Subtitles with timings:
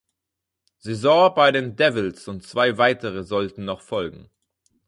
[0.79, 4.31] Saison bei den Devils und zwei weitere sollten noch folgen.